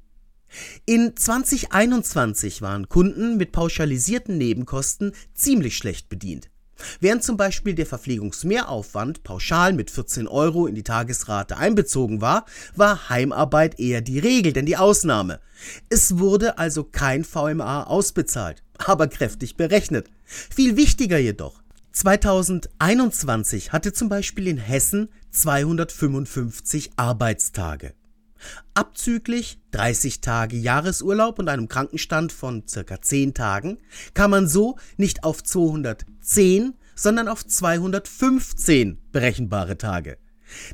In 0.85 1.15
2021 1.15 2.61
waren 2.61 2.87
Kunden 2.89 3.37
mit 3.37 3.51
pauschalisierten 3.51 4.37
Nebenkosten 4.37 5.13
ziemlich 5.33 5.77
schlecht 5.77 6.09
bedient. 6.09 6.49
Während 6.99 7.23
zum 7.23 7.37
Beispiel 7.37 7.75
der 7.75 7.85
Verpflegungsmehraufwand 7.85 9.23
pauschal 9.23 9.73
mit 9.73 9.91
14 9.91 10.27
Euro 10.27 10.67
in 10.67 10.75
die 10.75 10.83
Tagesrate 10.83 11.57
einbezogen 11.57 12.21
war, 12.21 12.45
war 12.75 13.09
Heimarbeit 13.09 13.79
eher 13.79 14.01
die 14.01 14.19
Regel 14.19 14.53
denn 14.53 14.65
die 14.65 14.77
Ausnahme. 14.77 15.39
Es 15.89 16.17
wurde 16.17 16.57
also 16.57 16.83
kein 16.83 17.23
VMA 17.23 17.83
ausbezahlt, 17.83 18.63
aber 18.77 19.07
kräftig 19.07 19.55
berechnet. 19.55 20.09
Viel 20.25 20.75
wichtiger 20.75 21.17
jedoch, 21.17 21.61
2021 21.95 23.71
hatte 23.71 23.93
zum 23.93 24.09
Beispiel 24.09 24.47
in 24.47 24.57
Hessen 24.57 25.07
255 25.31 26.91
Arbeitstage. 26.97 27.93
Abzüglich 28.73 29.59
30 29.71 30.21
Tage 30.21 30.57
Jahresurlaub 30.57 31.39
und 31.39 31.49
einem 31.49 31.67
Krankenstand 31.67 32.31
von 32.31 32.67
circa 32.67 33.01
10 33.01 33.33
Tagen 33.33 33.77
kam 34.13 34.31
man 34.31 34.47
so 34.47 34.77
nicht 34.97 35.23
auf 35.23 35.43
210, 35.43 36.73
sondern 36.95 37.27
auf 37.27 37.45
215 37.45 38.97
berechenbare 39.11 39.77
Tage. 39.77 40.17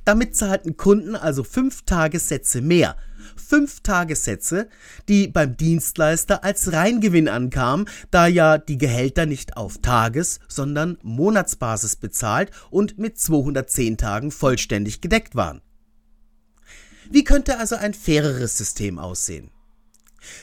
Damit 0.06 0.36
zahlten 0.36 0.78
Kunden 0.78 1.16
also 1.16 1.44
5 1.44 1.84
Tagessätze 1.84 2.62
mehr. 2.62 2.98
5 3.36 3.82
Tagessätze, 3.82 4.68
die 5.08 5.28
beim 5.28 5.56
Dienstleister 5.56 6.44
als 6.44 6.74
Reingewinn 6.74 7.30
ankamen, 7.30 7.88
da 8.10 8.28
ja 8.28 8.58
die 8.58 8.78
Gehälter 8.78 9.26
nicht 9.26 9.58
auf 9.58 9.78
Tages-, 9.78 10.40
sondern 10.48 10.98
Monatsbasis 11.04 11.96
bezahlt 11.96 12.52
und 12.70 12.98
mit 12.98 13.20
210 13.20 13.98
Tagen 13.98 14.32
vollständig 14.32 15.02
gedeckt 15.02 15.36
waren. 15.36 15.62
Wie 17.12 17.26
könnte 17.26 17.60
also 17.60 17.76
ein 17.76 17.94
faireres 17.94 18.58
System 18.58 18.98
aussehen? 18.98 19.52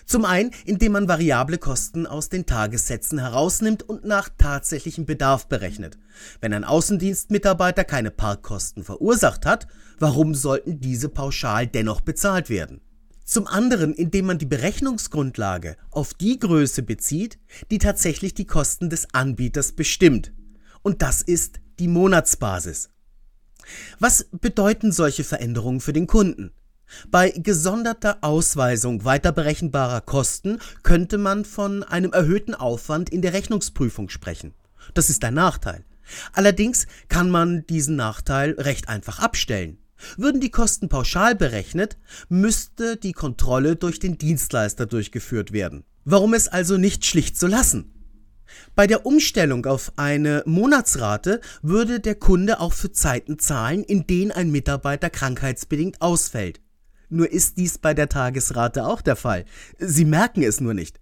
Zum 0.05 0.25
einen, 0.25 0.51
indem 0.67 0.93
man 0.93 1.09
variable 1.09 1.57
Kosten 1.57 2.07
aus 2.07 2.29
den 2.29 2.45
Tagessätzen 2.45 3.19
herausnimmt 3.19 3.83
und 3.83 4.05
nach 4.05 4.29
tatsächlichem 4.37 5.07
Bedarf 5.07 5.47
berechnet. 5.47 5.99
Wenn 6.41 6.53
ein 6.53 6.65
Außendienstmitarbeiter 6.65 7.85
keine 7.85 8.11
Parkkosten 8.11 8.85
verursacht 8.85 9.47
hat, 9.47 9.67
warum 9.99 10.35
sollten 10.35 10.81
diese 10.81 11.09
pauschal 11.09 11.67
dennoch 11.67 12.03
bezahlt 12.03 12.51
werden? 12.51 12.81
Zum 13.25 13.47
anderen, 13.47 13.95
indem 13.95 14.27
man 14.27 14.39
die 14.39 14.47
Berechnungsgrundlage 14.47 15.77
auf 15.91 16.13
die 16.13 16.39
Größe 16.39 16.83
bezieht, 16.83 17.39
die 17.71 17.79
tatsächlich 17.79 18.35
die 18.35 18.47
Kosten 18.47 18.91
des 18.91 19.15
Anbieters 19.15 19.73
bestimmt. 19.73 20.33
Und 20.83 21.03
das 21.03 21.23
ist 21.23 21.61
die 21.79 21.89
Monatsbasis. 21.89 22.91
Was 23.99 24.27
bedeuten 24.33 24.93
solche 24.93 25.25
Veränderungen 25.25 25.81
für 25.81 25.93
den 25.93 26.07
Kunden? 26.07 26.53
Bei 27.11 27.31
gesonderter 27.31 28.19
Ausweisung 28.23 29.05
weiter 29.05 29.33
berechenbarer 29.33 30.01
Kosten 30.01 30.59
könnte 30.83 31.19
man 31.19 31.45
von 31.45 31.83
einem 31.83 32.13
erhöhten 32.13 32.55
Aufwand 32.55 33.11
in 33.11 33.23
der 33.23 33.33
Rechnungsprüfung 33.33 34.09
sprechen. 34.09 34.55
Das 34.95 35.11
ist 35.11 35.25
ein 35.25 35.35
Nachteil. 35.35 35.85
Allerdings 36.33 36.87
kann 37.09 37.31
man 37.31 37.67
diesen 37.67 37.97
Nachteil 37.97 38.53
recht 38.53 38.89
einfach 38.89 39.19
abstellen. 39.19 39.79
Würden 40.17 40.41
die 40.41 40.51
Kosten 40.51 40.89
pauschal 40.89 41.35
berechnet, 41.35 41.99
müsste 42.29 42.97
die 42.97 43.13
Kontrolle 43.13 43.77
durch 43.77 43.99
den 43.99 44.17
Dienstleister 44.17 44.87
durchgeführt 44.87 45.53
werden. 45.53 45.85
Warum 46.05 46.35
es 46.35 46.49
also 46.49 46.77
nicht 46.77 47.05
schlicht 47.05 47.39
so 47.39 47.47
lassen? 47.47 47.93
Bei 48.75 48.87
der 48.87 49.05
Umstellung 49.05 49.67
auf 49.67 49.93
eine 49.97 50.43
Monatsrate 50.47 51.41
würde 51.63 52.01
der 52.01 52.15
Kunde 52.15 52.61
auch 52.61 52.73
für 52.73 52.93
Zeiten 52.93 53.39
zahlen, 53.39 53.85
in 53.85 54.07
denen 54.07 54.33
ein 54.33 54.51
Mitarbeiter 54.51 55.11
krankheitsbedingt 55.11 56.01
ausfällt. 56.01 56.61
Nur 57.09 57.31
ist 57.31 57.57
dies 57.57 57.79
bei 57.79 57.95
der 57.95 58.09
Tagesrate 58.09 58.87
auch 58.87 59.01
der 59.01 59.17
Fall. 59.17 59.45
Sie 59.79 60.05
merken 60.05 60.43
es 60.43 60.61
nur 60.61 60.75
nicht. 60.75 61.01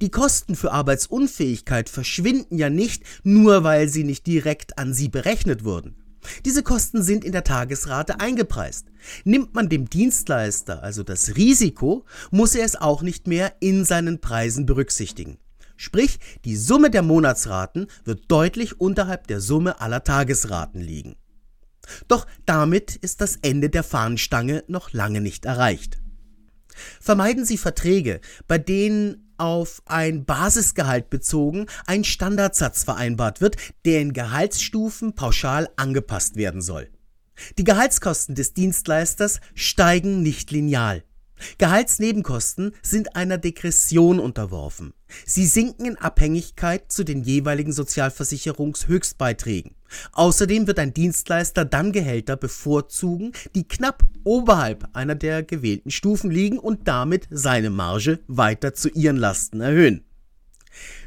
Die 0.00 0.10
Kosten 0.10 0.56
für 0.56 0.72
Arbeitsunfähigkeit 0.72 1.88
verschwinden 1.88 2.58
ja 2.58 2.70
nicht, 2.70 3.02
nur 3.24 3.64
weil 3.64 3.88
sie 3.88 4.04
nicht 4.04 4.26
direkt 4.26 4.78
an 4.78 4.94
Sie 4.94 5.08
berechnet 5.08 5.64
wurden. 5.64 5.96
Diese 6.44 6.62
Kosten 6.62 7.02
sind 7.02 7.24
in 7.24 7.32
der 7.32 7.44
Tagesrate 7.44 8.20
eingepreist. 8.20 8.86
Nimmt 9.24 9.54
man 9.54 9.68
dem 9.68 9.90
Dienstleister 9.90 10.82
also 10.82 11.02
das 11.02 11.36
Risiko, 11.36 12.04
muss 12.30 12.54
er 12.54 12.64
es 12.64 12.76
auch 12.76 13.02
nicht 13.02 13.26
mehr 13.26 13.54
in 13.60 13.84
seinen 13.84 14.20
Preisen 14.20 14.64
berücksichtigen. 14.64 15.38
Sprich, 15.76 16.18
die 16.44 16.56
Summe 16.56 16.90
der 16.90 17.02
Monatsraten 17.02 17.88
wird 18.04 18.30
deutlich 18.30 18.80
unterhalb 18.80 19.26
der 19.26 19.40
Summe 19.40 19.80
aller 19.80 20.04
Tagesraten 20.04 20.80
liegen. 20.80 21.16
Doch 22.08 22.26
damit 22.46 22.96
ist 22.96 23.20
das 23.20 23.36
Ende 23.42 23.70
der 23.70 23.82
Fahnenstange 23.82 24.64
noch 24.68 24.92
lange 24.92 25.20
nicht 25.20 25.44
erreicht. 25.44 25.98
Vermeiden 27.00 27.44
Sie 27.44 27.58
Verträge, 27.58 28.20
bei 28.48 28.58
denen 28.58 29.32
auf 29.36 29.82
ein 29.86 30.24
Basisgehalt 30.24 31.10
bezogen 31.10 31.66
ein 31.86 32.04
Standardsatz 32.04 32.84
vereinbart 32.84 33.40
wird, 33.40 33.56
der 33.84 34.00
in 34.00 34.12
Gehaltsstufen 34.12 35.14
pauschal 35.14 35.68
angepasst 35.76 36.36
werden 36.36 36.62
soll. 36.62 36.88
Die 37.58 37.64
Gehaltskosten 37.64 38.34
des 38.34 38.54
Dienstleisters 38.54 39.40
steigen 39.54 40.22
nicht 40.22 40.50
lineal. 40.50 41.02
Gehaltsnebenkosten 41.58 42.72
sind 42.80 43.16
einer 43.16 43.38
Degression 43.38 44.20
unterworfen. 44.20 44.94
Sie 45.26 45.46
sinken 45.46 45.84
in 45.84 45.96
Abhängigkeit 45.96 46.92
zu 46.92 47.04
den 47.04 47.22
jeweiligen 47.22 47.72
Sozialversicherungshöchstbeiträgen. 47.72 49.74
Außerdem 50.12 50.66
wird 50.66 50.78
ein 50.78 50.94
Dienstleister 50.94 51.64
dann 51.64 51.92
Gehälter 51.92 52.36
bevorzugen, 52.36 53.32
die 53.54 53.66
knapp 53.66 54.04
oberhalb 54.24 54.88
einer 54.94 55.14
der 55.14 55.42
gewählten 55.42 55.90
Stufen 55.90 56.30
liegen 56.30 56.58
und 56.58 56.88
damit 56.88 57.26
seine 57.30 57.70
Marge 57.70 58.20
weiter 58.26 58.74
zu 58.74 58.88
ihren 58.90 59.16
Lasten 59.16 59.60
erhöhen. 59.60 60.04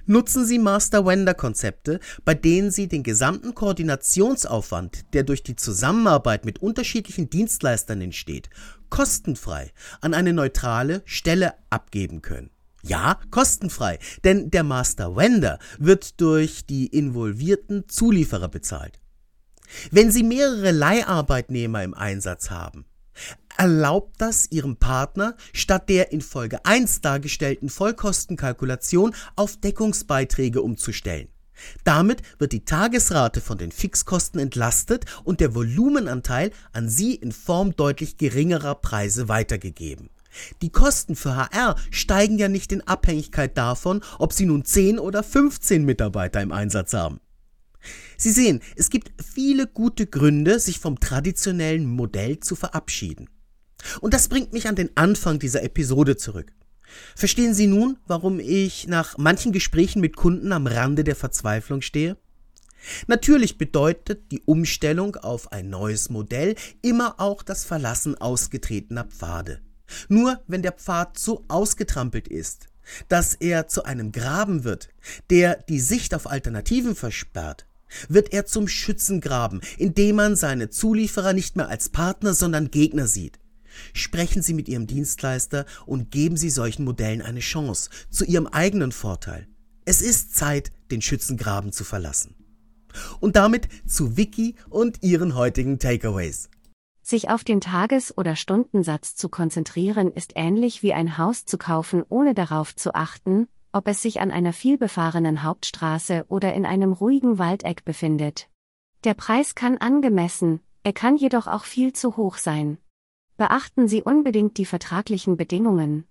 Nutzen 0.06 0.46
Sie 0.46 0.60
Master-Vendor-Konzepte, 0.60 2.00
bei 2.24 2.34
denen 2.34 2.72
Sie 2.72 2.88
den 2.88 3.03
gesamten 3.03 3.53
Koordinationsaufwand, 3.53 5.13
der 5.13 5.24
durch 5.24 5.44
die 5.44 5.58
Zusammenarbeit 5.58 6.46
mit 6.46 6.60
unterschiedlichen 6.60 7.29
Dienstleistern 7.29 8.00
entsteht, 8.00 8.50
kostenfrei 8.89 9.72
an 10.00 10.13
eine 10.13 10.32
neutrale 10.32 11.01
Stelle 11.06 11.56
abgeben 11.70 12.22
können. 12.22 12.50
Ja, 12.88 13.20
kostenfrei, 13.32 14.00
denn 14.24 14.50
der 14.50 14.63
Master 14.63 15.17
Vendor 15.17 15.60
wird 15.77 16.22
durch 16.22 16.65
die 16.65 16.88
involvierten 16.88 17.89
Zulieferer 17.89 18.48
bezahlt. 18.48 19.01
Wenn 19.91 20.10
Sie 20.10 20.24
mehrere 20.24 20.72
Leiharbeitnehmer 20.72 21.84
im 21.84 21.94
Einsatz 21.94 22.50
haben, 22.50 22.86
erlaubt 23.58 24.15
das 24.20 24.50
Ihrem 24.51 24.77
Partner, 24.77 25.36
statt 25.51 25.89
der 25.89 26.13
in 26.13 26.22
Folge 26.22 26.63
1 26.63 27.01
dargestellten 27.01 27.70
Vollkostenkalkulation 27.70 29.13
auf 29.36 29.58
Deckungsbeiträge 29.58 30.62
umzustellen. 30.62 31.27
Damit 31.84 32.22
wird 32.39 32.53
die 32.53 32.63
Tagesrate 32.63 33.41
von 33.41 33.58
den 33.58 33.72
Fixkosten 33.72 34.39
entlastet 34.39 35.06
und 35.25 35.41
der 35.41 35.56
Volumenanteil 35.56 36.51
an 36.72 36.88
Sie 36.88 37.15
in 37.15 37.34
Form 37.34 37.75
deutlich 37.75 38.17
geringerer 38.17 38.75
Preise 38.75 39.27
weitergegeben. 39.27 40.09
Die 40.62 40.72
Kosten 40.72 41.16
für 41.16 41.36
HR 41.36 41.76
steigen 41.92 42.38
ja 42.38 42.50
nicht 42.50 42.72
in 42.72 42.82
Abhängigkeit 42.82 43.58
davon, 43.58 44.02
ob 44.20 44.34
Sie 44.34 44.46
nun 44.46 44.66
10 44.66 45.00
oder 45.00 45.24
15 45.24 45.84
Mitarbeiter 45.86 46.42
im 46.42 46.52
Einsatz 46.52 46.94
haben. 46.94 47.20
Sie 48.18 48.32
sehen, 48.32 48.62
es 48.76 48.90
gibt 48.90 49.12
viele 49.24 49.68
gute 49.68 50.08
Gründe, 50.08 50.60
sich 50.60 50.80
vom 50.80 51.00
traditionellen 51.00 51.86
Modell 51.86 52.40
zu 52.40 52.56
verabschieden. 52.56 53.30
Und 54.02 54.14
das 54.14 54.28
bringt 54.28 54.54
mich 54.54 54.68
an 54.68 54.76
den 54.76 54.96
Anfang 54.96 55.40
dieser 55.40 55.64
Episode 55.64 56.18
zurück. 56.18 56.52
Verstehen 57.16 57.54
Sie 57.54 57.68
nun, 57.68 57.98
warum 58.08 58.40
ich 58.40 58.88
nach 58.88 59.18
manchen 59.18 59.52
Gesprächen 59.52 60.02
mit 60.02 60.16
Kunden 60.16 60.52
am 60.52 60.68
Rande 60.68 61.04
der 61.04 61.16
Verzweiflung 61.16 61.82
stehe? 61.82 62.18
Natürlich 63.08 63.58
bedeutet 63.58 64.32
die 64.32 64.42
Umstellung 64.46 65.16
auf 65.16 65.52
ein 65.52 65.70
neues 65.70 66.10
Modell 66.10 66.56
immer 66.82 67.20
auch 67.20 67.44
das 67.44 67.66
Verlassen 67.66 68.16
ausgetretener 68.16 69.04
Pfade. 69.04 69.62
Nur 70.08 70.42
wenn 70.48 70.62
der 70.62 70.74
Pfad 70.74 71.18
so 71.18 71.46
ausgetrampelt 71.48 72.28
ist, 72.28 72.68
dass 73.10 73.36
er 73.36 73.68
zu 73.68 73.84
einem 73.84 74.12
Graben 74.12 74.64
wird, 74.64 74.90
der 75.30 75.56
die 75.70 75.80
Sicht 75.80 76.14
auf 76.14 76.28
Alternativen 76.28 76.96
versperrt, 76.96 77.68
wird 78.10 78.34
er 78.34 78.46
zum 78.46 78.68
Schützengraben, 78.68 79.62
in 79.78 79.94
dem 79.94 80.18
man 80.18 80.36
seine 80.36 80.70
Zulieferer 80.70 81.34
nicht 81.34 81.56
mehr 81.56 81.70
als 81.70 81.90
Partner, 81.90 82.34
sondern 82.34 82.72
Gegner 82.72 83.08
sieht. 83.08 83.40
Sprechen 83.94 84.42
Sie 84.42 84.54
mit 84.54 84.68
Ihrem 84.68 84.88
Dienstleister 84.88 85.66
und 85.86 86.12
geben 86.12 86.36
Sie 86.36 86.50
solchen 86.50 86.84
Modellen 86.84 87.22
eine 87.22 87.40
Chance, 87.40 87.90
zu 88.10 88.26
Ihrem 88.26 88.48
eigenen 88.48 88.92
Vorteil. 88.92 89.48
Es 89.86 90.02
ist 90.02 90.36
Zeit, 90.36 90.72
den 90.92 91.02
Schützengraben 91.02 91.72
zu 91.72 91.84
verlassen. 91.84 92.36
Und 93.20 93.36
damit 93.36 93.68
zu 93.86 94.18
Vicky 94.18 94.56
und 94.70 95.04
ihren 95.04 95.36
heutigen 95.36 95.80
Takeaways. 95.80 96.50
Sich 97.09 97.29
auf 97.29 97.46
den 97.46 97.61
Tages- 97.61 98.17
oder 98.17 98.35
Stundensatz 98.35 99.15
zu 99.15 99.29
konzentrieren 99.29 100.11
ist 100.11 100.33
ähnlich 100.35 100.83
wie 100.83 100.91
ein 100.91 101.17
Haus 101.17 101.46
zu 101.46 101.57
kaufen, 101.57 102.03
ohne 102.09 102.33
darauf 102.33 102.75
zu 102.75 102.96
achten, 102.96 103.48
ob 103.72 103.87
es 103.87 104.01
sich 104.01 104.20
an 104.20 104.29
einer 104.29 104.51
vielbefahrenen 104.51 105.41
Hauptstraße 105.41 106.25
oder 106.27 106.53
in 106.53 106.65
einem 106.65 106.91
ruhigen 106.91 107.39
Waldeck 107.39 107.85
befindet. 107.85 108.50
Der 109.05 109.13
Preis 109.13 109.55
kann 109.55 109.77
angemessen, 109.77 110.59
er 110.83 110.91
kann 110.91 111.15
jedoch 111.15 111.48
auch 111.48 111.63
viel 111.63 111.93
zu 111.93 112.17
hoch 112.17 112.35
sein. 112.35 112.77
Beachten 113.37 113.87
Sie 113.87 114.03
unbedingt 114.03 114.57
die 114.57 114.65
vertraglichen 114.65 115.37
Bedingungen. 115.37 116.09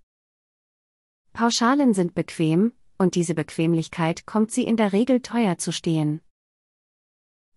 Pauschalen 1.35 1.93
sind 1.93 2.15
bequem, 2.15 2.73
und 2.97 3.17
diese 3.17 3.35
Bequemlichkeit 3.35 4.25
kommt 4.25 4.51
Sie 4.51 4.65
in 4.65 4.79
der 4.79 4.95
Regel 4.95 5.21
teuer 5.21 5.59
zu 5.59 5.73
stehen. 5.73 6.23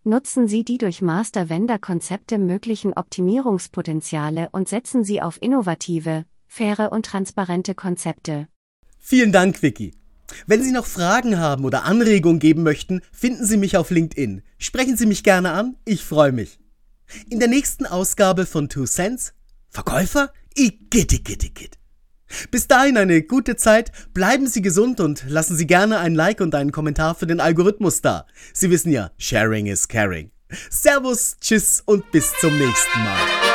Nutzen 0.05 0.47
Sie 0.47 0.63
die 0.63 0.77
durch 0.77 1.01
Master-Vendor-Konzepte 1.01 2.37
möglichen 2.37 2.93
Optimierungspotenziale 2.93 4.47
und 4.51 4.69
setzen 4.69 5.03
Sie 5.03 5.21
auf 5.21 5.41
innovative, 5.41 6.25
faire 6.47 6.91
und 6.93 7.05
transparente 7.05 7.75
Konzepte. 7.75 8.47
Vielen 8.97 9.33
Dank, 9.33 9.61
Vicky. 9.61 9.93
Wenn 10.47 10.63
Sie 10.63 10.71
noch 10.71 10.85
Fragen 10.85 11.37
haben 11.37 11.65
oder 11.65 11.83
Anregungen 11.83 12.39
geben 12.39 12.63
möchten, 12.63 13.01
finden 13.11 13.45
Sie 13.45 13.57
mich 13.57 13.75
auf 13.75 13.89
LinkedIn. 13.89 14.41
Sprechen 14.57 14.95
Sie 14.95 15.05
mich 15.05 15.23
gerne 15.23 15.51
an, 15.51 15.75
ich 15.85 16.05
freue 16.05 16.31
mich. 16.31 16.59
In 17.29 17.39
der 17.39 17.49
nächsten 17.49 17.85
Ausgabe 17.85 18.45
von 18.45 18.69
Two 18.69 18.85
Cents 18.85 19.33
Verkäufer? 19.69 20.31
Igitt, 20.55 21.13
igitt, 21.13 21.43
igitt. 21.43 21.78
Bis 22.51 22.67
dahin 22.67 22.97
eine 22.97 23.21
gute 23.21 23.55
Zeit, 23.55 23.91
bleiben 24.13 24.47
Sie 24.47 24.61
gesund 24.61 24.99
und 24.99 25.23
lassen 25.27 25.55
Sie 25.55 25.67
gerne 25.67 25.99
ein 25.99 26.15
Like 26.15 26.41
und 26.41 26.55
einen 26.55 26.71
Kommentar 26.71 27.15
für 27.15 27.27
den 27.27 27.39
Algorithmus 27.39 28.01
da. 28.01 28.25
Sie 28.53 28.69
wissen 28.69 28.91
ja, 28.91 29.11
Sharing 29.17 29.67
is 29.67 29.87
Caring. 29.87 30.31
Servus, 30.69 31.37
Tschüss 31.39 31.81
und 31.85 32.09
bis 32.11 32.31
zum 32.39 32.57
nächsten 32.57 32.99
Mal. 33.03 33.48